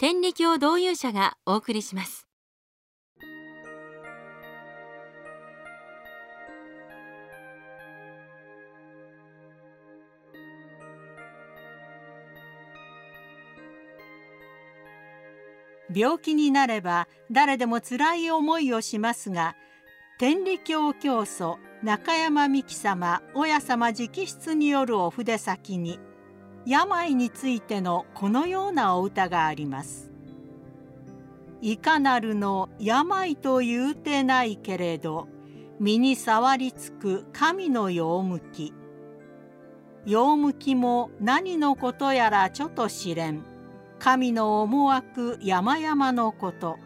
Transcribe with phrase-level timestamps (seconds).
[0.00, 2.26] 天理教導遊者がお送りします。
[15.94, 19.54] 病気になれば誰でも辛い思いをしますが
[20.18, 25.98] 天理教教祖中山美紀様親様直筆によるお筆先に
[26.66, 30.10] 「病についてのこのようなお歌があります。
[31.62, 35.28] いかなるの病と言うてないけれど
[35.78, 38.72] 身に触りつく神の用向き
[40.06, 43.44] 用向きも何のことやらちょっと知れん
[43.98, 46.78] 神の思惑山々のこと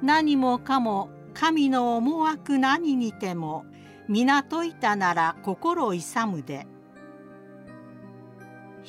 [0.00, 3.66] 何もかも神の思惑何にても
[4.08, 6.66] 皆解いたなら心勇むで。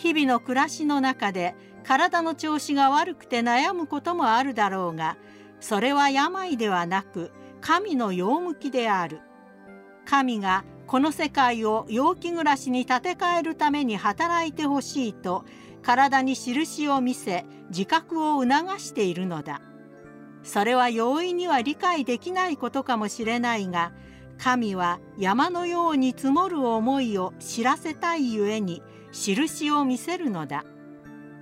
[0.02, 5.18] 日々の暮らしの中で体の調子が悪くて悩むこともあるだろうが
[5.60, 9.20] それは病ではなく神の用向きである。
[10.06, 15.44] 神がこの世界を陽気暮らしに立て替えるために働いてほしいと
[15.84, 19.62] 体に印を見せ自覚を促しているのだ。
[20.44, 23.92] それは容易には理解できないことかもしれないが
[24.38, 30.64] 神は山のように積もる思いを知らせたいゆえに印を見せるのだ。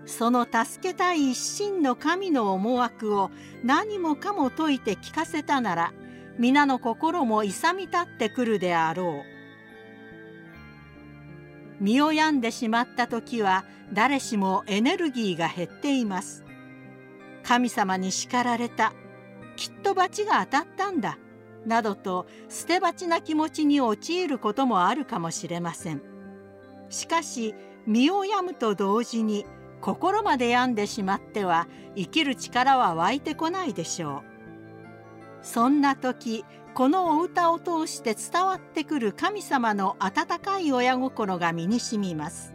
[0.06, 3.30] その助けたい一心の神の思惑を
[3.64, 5.94] 何もかも説いて聞かせたなら
[6.40, 9.24] 皆の心も勇み立ってくるであろ
[11.82, 11.84] う。
[11.84, 16.44] 身を病んでしまった時は誰しもエネルギーが減っています。
[17.44, 18.94] 神様に叱られた。
[19.56, 21.18] きっと罰が当たったんだ。
[21.66, 26.17] などと捨て鉢な気持ちに陥ることもあるかもしれません。
[26.90, 27.56] しかし
[27.86, 29.46] 身を病むと同時に
[29.82, 34.38] 心まで病んでしまっては生きる力は湧いてこないでしょう。
[35.42, 36.44] そんな時
[36.74, 42.54] このお歌を通して伝わってくる神様の温かい親心が身にしみます。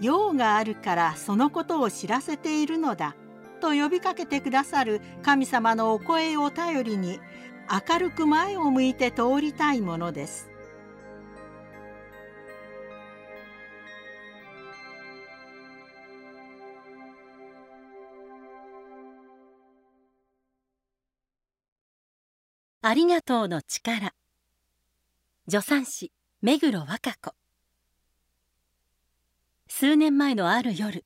[0.00, 3.16] 用があるからそのことを知らせているのだ
[3.60, 7.18] と呼びかけてくださる神様のお声を頼りに
[7.88, 10.50] 明るく前を向いて通りたいものです。
[22.88, 24.14] ありがとうの力。
[25.50, 27.34] 助産師目黒和歌子。
[29.66, 31.04] 数年前のある夜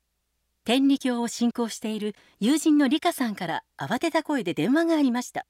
[0.63, 5.47] 天理教を信仰している友人の理香さんから慌てた声で電話がありました。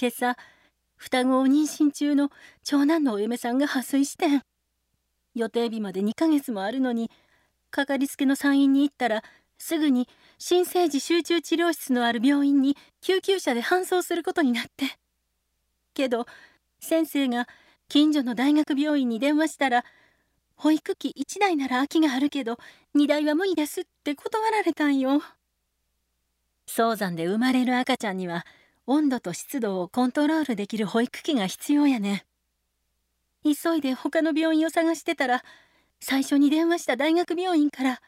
[0.00, 0.36] 今朝
[0.96, 2.30] 双子を妊娠中の
[2.64, 4.42] 長男のお嫁さんが破水してん。
[5.34, 7.10] 予定日まで2ヶ月もあるのに
[7.70, 9.22] かかりつけの産院に行ったら
[9.58, 10.08] すぐに
[10.38, 14.86] 新生児集中治療室のある病院に救急車で搬送することになって。
[15.94, 16.26] けど
[16.80, 17.48] 先生が
[17.88, 19.84] 近所の大学病院に電話したら
[20.54, 22.58] 保育器1台なら空きがあるけど
[22.96, 25.22] 2台は無理ですって断られたんよ。
[26.66, 28.44] 早産で生まれる赤ちゃんには
[28.86, 32.24] 温度と湿度をコントロールできる保育器が必要やね。
[33.44, 35.42] 急いで他の病院を探してたら
[36.00, 38.00] 最初に電話した大学病院から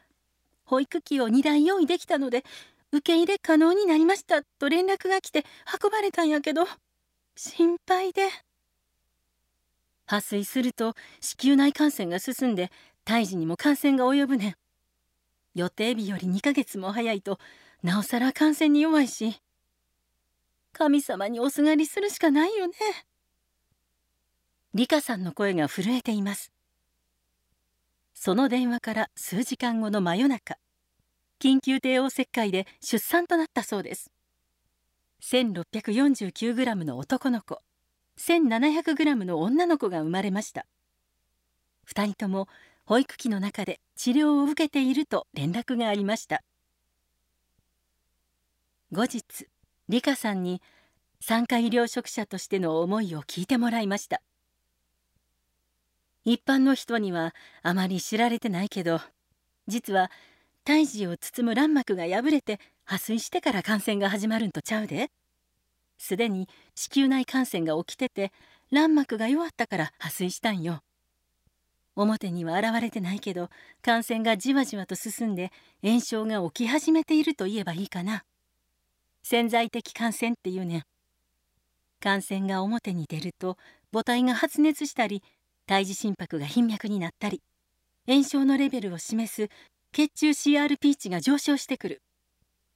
[0.71, 2.45] 保育器を2台用意できたので
[2.93, 4.41] 受け入れ可能になりました。
[4.41, 5.43] と連絡が来て
[5.83, 6.65] 運ばれたんやけど
[7.35, 8.29] 心配で。
[10.05, 12.71] 破水すると子宮内感染が進んで
[13.03, 14.55] 胎児にも感染が及ぶねん。
[15.55, 17.37] 予定日より2ヶ月も早いと
[17.83, 19.35] なおさら感染に弱いし
[20.71, 22.73] 神様におすがりするしかないよね。
[24.73, 26.53] 理香さんの声が震えています。
[28.23, 30.60] その電話から数時間後の真夜中。
[31.41, 34.11] 緊急帝王切開で出産となったそうです。
[35.23, 37.61] 1649g の男の子。
[38.19, 40.67] 1700g の女の子が生まれました。
[41.89, 42.47] 2人とも
[42.85, 46.43] 保育器の中で治療を受けていると連絡がありました。
[48.91, 49.47] 後日
[49.89, 50.61] 理香さんに
[51.19, 54.21] 産科医療職者としての思いを聞いてもらいました。
[56.23, 57.33] 一般の人には
[57.63, 59.01] あまり知られてないけど
[59.67, 60.11] 実は
[60.63, 65.09] 胎児を包む卵膜が破れて破水してから感染が始まるんとちゃうで。
[65.97, 68.31] すでに子宮内感染が起きてて
[68.71, 70.81] 卵膜が弱ったから破水したんよ。
[71.95, 73.49] 表には現れてないけど
[73.81, 75.51] 感染がじわじわと進んで
[75.83, 78.23] 炎症が起き始めていると言えばいいかな。
[79.23, 80.83] 潜在的感染っていうねん。
[81.99, 83.57] 感染が表に出ると
[83.91, 85.21] 母体が発熱したり
[85.67, 87.41] 胎児心拍が頻脈になったり
[88.07, 89.49] 炎症のレベルを示す
[89.93, 92.01] 血中 CRP 値が上昇してくる。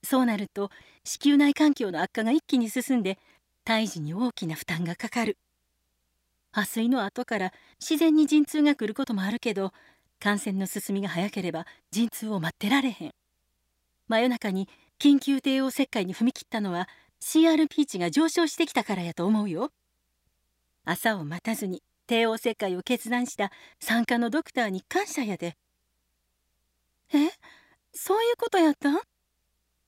[0.03, 0.69] そうなると
[1.03, 3.17] 子宮内環境の悪化が一気に進んで
[3.63, 5.37] 胎児に大きな負担がかかる。
[6.51, 9.73] 破水の後から自然に陣痛が来ることもあるけど
[10.19, 13.11] 感染の進みが早ければ陣痛を待ってられへん。
[14.07, 14.69] 真夜中に
[14.99, 16.87] 緊急帝王切開に踏み切ったのは
[17.21, 19.71] CRP 値が上昇してきたからやと思うよ。
[20.83, 25.57] 朝を待たずに帝王切開を決断した産科のドクターに感謝やで。
[28.07, 28.91] そういうことやった？
[28.91, 28.99] ん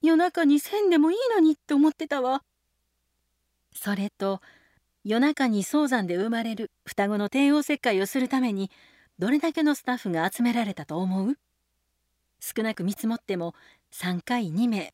[0.02, 2.42] 夜中にせんでもいいのにって思ってたわ。
[3.72, 4.40] それと
[5.04, 8.72] 夜中に早産で生まれる双子の帝王切開をするために
[9.20, 11.38] どれだけのスタッフが集められたと思う？
[12.40, 13.54] 少なく見積もっても
[13.92, 14.92] 3回2名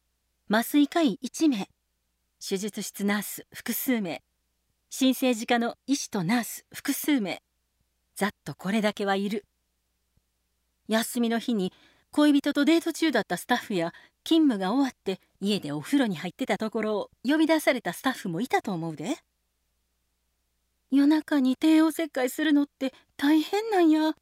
[0.50, 1.70] 麻酔科医1名
[2.46, 4.22] 手術室ナース複数名
[4.90, 7.40] 新生児科の医師とナース複数名
[8.16, 9.46] ざっとこれだけはいる。
[10.88, 11.72] 休みの日に
[12.16, 19.16] 恋人とデート中だったスタッフや勤務が終わって家でお風呂に入ってたところを呼び出されたスタッフもいたと思うで。
[20.92, 24.12] 夜中に帝王切開するのって大変なんや。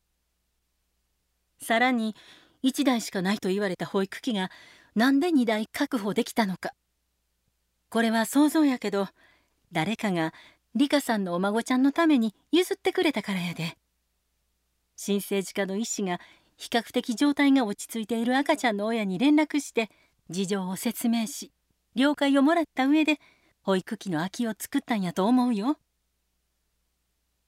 [1.60, 2.16] さらに
[2.64, 4.50] 1台しかないと言われた保育器が
[4.94, 6.72] なんで2台確保できたのか。
[7.90, 9.08] これは想像やけど
[9.70, 10.32] 誰かが
[10.74, 13.76] リカさんのお孫ちゃんのために譲ってくれたからやで。
[14.96, 16.20] 新生児科の医師が
[16.62, 19.90] 比較的状態が落ち着いている赤ちゃんの親に連絡して
[20.30, 21.50] 事情を説明し
[21.96, 23.18] 了解をもらった上で
[23.62, 25.76] 保育器の空きを作ったんやと思うよ。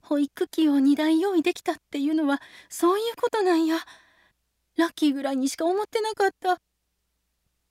[0.01, 3.77] 保育器を2台用意できたっていうのはそういうことなんや。
[4.77, 6.61] ラッキーぐらいにしか思ってなかった。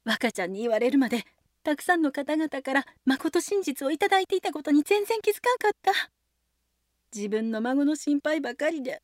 [0.05, 1.25] 若ちゃんに言われるまで
[1.63, 5.91] たくさんの方々からまこと真実をいただいていたことに全然気づかんかった。
[7.13, 9.01] 自分の孫の心配ばかりで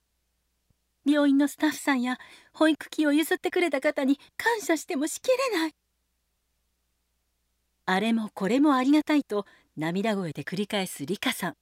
[1.09, 2.17] 病院のスタッフさんや
[2.53, 5.75] 保育器を譲ってくれた方に感謝してもしきれない。
[7.85, 9.45] あれもこれもありがたいと
[9.75, 11.55] 涙声で繰り返すリカさん。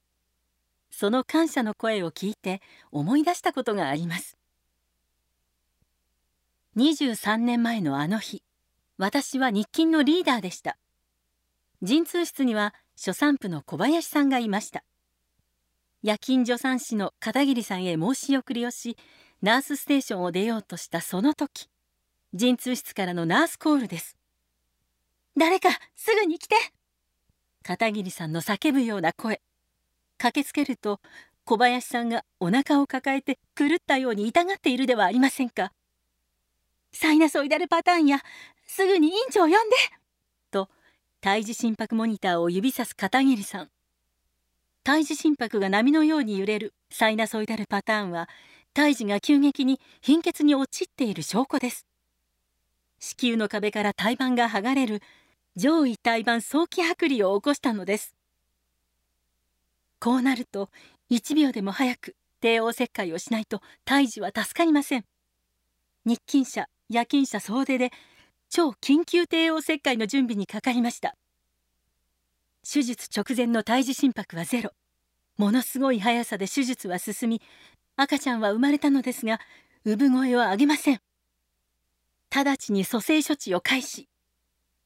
[0.92, 2.62] その感謝の声を聞いて
[2.92, 4.38] 思い出したことがあります。
[6.76, 8.44] 23年前のあの日
[8.98, 10.78] 私は日勤のリーダーでした。
[11.82, 14.84] 陣痛室には初産婦の小林さんがいました。
[16.04, 18.98] 夜勤助産師の片桐さんへ申し送りをし
[19.42, 21.70] ナースステーションを出ようとしたその時
[22.34, 24.18] 陣痛室からのナースコールです。
[25.38, 26.56] 誰かすぐに来て。
[27.64, 29.42] 片桐さんの叫ぶような声。
[30.18, 31.00] 駆けつけると
[31.46, 35.72] 小林さんがお腹を抱えて狂ったように痛がっているではありませんか。
[36.92, 38.20] サイナソイダルパターンや
[38.66, 39.58] すぐに院長呼んで。
[40.50, 40.68] と
[41.22, 43.70] 胎児心拍モニターを指さす片桐さん。
[44.84, 48.28] 胎児心拍が波のように揺れるサイナソイダルパターンは
[48.78, 51.88] 胎児が急激に貧血に陥っている証拠です。
[53.00, 55.02] 子宮の壁から胎盤が剥がれる
[55.56, 58.14] 上位胎盤早期剥離を起こしたのです。
[60.00, 60.70] こうなると
[61.10, 65.06] 1秒でも早く帝王切開をしないと胎児は助かりません。
[66.06, 67.90] 日勤者夜勤者総出で
[68.48, 71.16] 超緊急帝王切開の準備にかかりました。
[72.64, 74.70] 手術直前の胎児心拍はゼロ。
[75.38, 77.42] ものすごい速さで手術は進み
[78.00, 79.40] 赤ちゃんは生まれたのですが
[79.84, 81.02] 産声を上げません。
[82.30, 84.08] 直ちに蘇生処置を開始。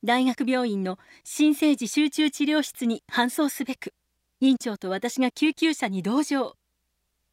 [0.01, 3.93] 大学病院の新生児集中治療室に搬送すべく
[4.39, 6.55] 院長と私が救急車に同乗。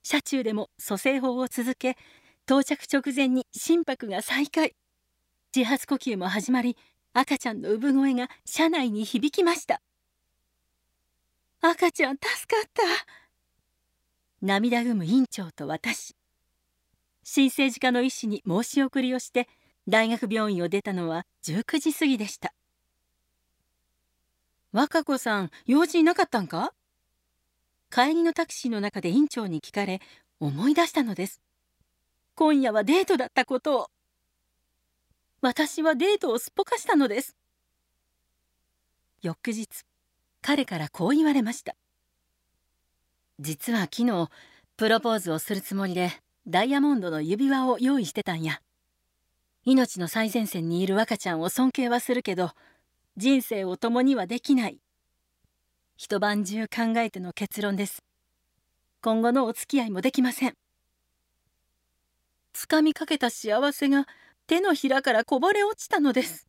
[0.02, 1.96] 車中でも蘇生法を続け
[2.44, 4.74] 到着直前に心拍が再開。
[5.54, 6.76] 自発呼吸も始まり
[7.12, 9.80] 赤ちゃんの産声が車内に響きました。
[11.60, 12.82] 赤ちゃん助かった。
[14.40, 16.14] 涙ぐむ院長と私。
[17.24, 19.48] 新生児科の医師に申し送りをして
[19.88, 22.54] 大学病院を出たのは19時過ぎでした。
[24.70, 26.72] 若子さん用事なかったんか？
[27.90, 30.00] 帰りのタクシーの中で院長に聞かれ
[30.38, 31.40] 思い出したのです。
[32.36, 33.90] 今夜はデートだったことを。
[35.40, 37.36] 私はデートをすっぽかしたのです。
[39.20, 39.68] 翌日
[40.42, 41.74] 彼からこう言われました。
[43.40, 44.28] 実は昨日
[44.76, 46.10] プロポーズをするつもりで
[46.48, 48.60] ダイヤモンドの指輪を用意してたんや。
[49.64, 52.52] 命の最前線にいる赤ちゃんを尊敬はするけど
[53.16, 54.80] 人生を共にはできない。
[55.96, 58.02] 一晩中考えての結論です。
[59.02, 60.54] 今後のお付き合いもできません。
[62.54, 64.06] 掴みかけた幸せが
[64.48, 66.48] 手のひらからこぼれ落ちたのです。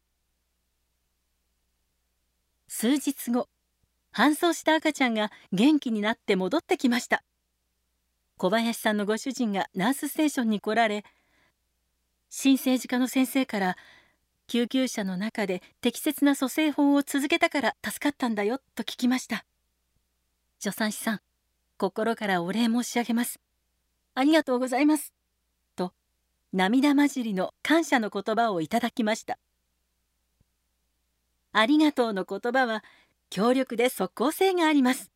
[2.68, 3.48] 数日後
[4.12, 7.24] 搬送した赤ちゃんが元気になって戻ってきました。
[8.38, 11.04] 小林さんのご主人がナースステーションに来られ
[12.30, 13.78] 新政治家の先生から
[14.48, 19.46] 救急車の中で適切な蘇生法を続けたから助かったんだよと聞きました。
[20.60, 21.22] 助産師さん
[21.78, 23.40] 心からお礼申し上げます。
[24.16, 25.14] ありがとうございます。
[25.76, 25.94] と
[26.54, 29.38] 涙交じりの感謝の言葉をいただきました。
[31.52, 32.84] ありがとうの言葉は
[33.30, 35.12] 強力で即効性があります。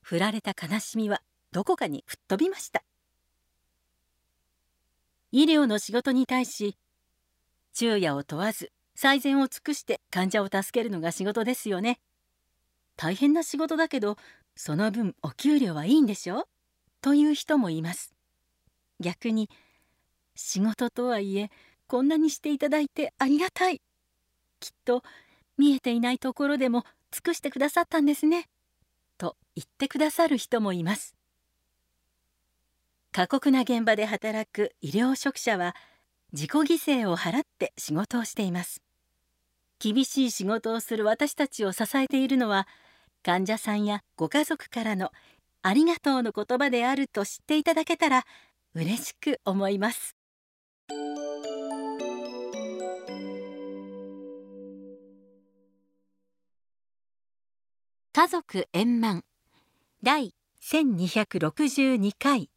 [0.00, 1.20] 振られた悲しみは
[1.52, 2.82] どこかに吹っ飛びました。
[5.32, 6.76] 医療の仕事に対し
[7.74, 12.00] 昼夜を問わず最善を尽くして患者を助けるのが仕事ですよね。
[12.96, 14.16] 大変な仕事だけど
[14.56, 16.48] その分お給料はいいんでしょ？
[17.00, 18.14] という人もいます。
[19.00, 19.50] 逆に
[20.34, 21.50] 仕事とはいえ
[21.86, 23.82] こんなにしていただいてありがたい。
[24.60, 25.02] きっと
[25.56, 28.48] 見えていないところでも尽くしてくださったんですね。
[29.16, 31.14] と言ってくださる人もいます。
[33.12, 35.74] 過酷な現場で働く医療職者は
[36.32, 38.82] 自己犠牲を払って仕事をしています。
[39.78, 42.66] 厳しい仕事をする私たちを支えているのは
[43.22, 45.10] 患者さんやご家族からの
[45.62, 48.24] ありがとうの言葉であると知っていただけたら
[48.74, 50.16] 嬉しく思います。
[58.20, 59.22] 家族円満
[60.02, 62.50] 第1262回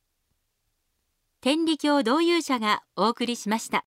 [1.40, 3.80] 天理教導遊者がお送りしました。